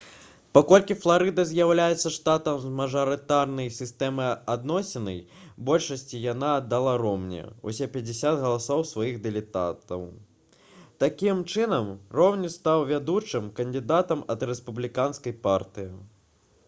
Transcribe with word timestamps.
паколькі 0.57 0.95
фларыда 1.01 1.43
з'яўляецца 1.47 2.11
штатам 2.13 2.55
з 2.61 2.69
мажарытарнай 2.77 3.67
сістэмай 3.75 4.29
адноснай 4.53 5.19
большасці 5.67 6.21
яна 6.23 6.49
аддала 6.61 6.95
ромні 7.03 7.43
ўсе 7.71 7.87
пяцьдзесят 7.97 8.39
галасоў 8.45 8.81
сваіх 8.93 9.19
дэлегатаў 9.27 10.05
такім 11.05 11.43
чынам 11.53 11.91
ромні 12.21 12.51
стаў 12.57 12.87
вядучым 12.93 13.53
кандыдатам 13.61 14.25
ад 14.35 14.47
рэспубліканскай 14.53 15.37
партыі 15.47 15.93